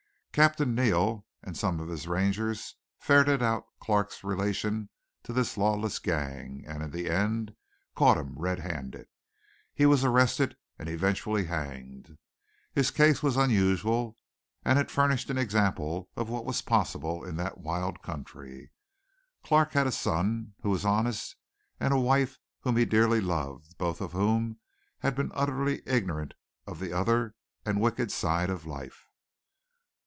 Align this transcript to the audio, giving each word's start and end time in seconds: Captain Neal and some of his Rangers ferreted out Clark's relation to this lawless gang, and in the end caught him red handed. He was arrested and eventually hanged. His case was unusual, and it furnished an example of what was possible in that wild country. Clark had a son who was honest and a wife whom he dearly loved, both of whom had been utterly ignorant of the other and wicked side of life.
Captain 0.33 0.73
Neal 0.73 1.25
and 1.43 1.57
some 1.57 1.81
of 1.81 1.89
his 1.89 2.07
Rangers 2.07 2.77
ferreted 2.97 3.43
out 3.43 3.65
Clark's 3.81 4.23
relation 4.23 4.87
to 5.23 5.33
this 5.33 5.57
lawless 5.57 5.99
gang, 5.99 6.63
and 6.65 6.81
in 6.81 6.91
the 6.91 7.09
end 7.09 7.53
caught 7.97 8.15
him 8.17 8.35
red 8.39 8.59
handed. 8.59 9.09
He 9.73 9.85
was 9.85 10.05
arrested 10.05 10.55
and 10.79 10.87
eventually 10.87 11.43
hanged. 11.47 12.17
His 12.71 12.91
case 12.91 13.21
was 13.21 13.35
unusual, 13.35 14.17
and 14.63 14.79
it 14.79 14.89
furnished 14.89 15.29
an 15.29 15.37
example 15.37 16.09
of 16.15 16.29
what 16.29 16.45
was 16.45 16.61
possible 16.61 17.25
in 17.25 17.35
that 17.35 17.57
wild 17.57 18.01
country. 18.01 18.71
Clark 19.43 19.73
had 19.73 19.85
a 19.85 19.91
son 19.91 20.53
who 20.61 20.69
was 20.69 20.85
honest 20.85 21.35
and 21.77 21.93
a 21.93 21.99
wife 21.99 22.37
whom 22.61 22.77
he 22.77 22.85
dearly 22.85 23.19
loved, 23.19 23.77
both 23.77 23.99
of 23.99 24.13
whom 24.13 24.59
had 24.99 25.13
been 25.13 25.33
utterly 25.35 25.81
ignorant 25.85 26.35
of 26.65 26.79
the 26.79 26.93
other 26.93 27.35
and 27.65 27.81
wicked 27.81 28.09
side 28.13 28.49
of 28.49 28.65
life. 28.65 29.09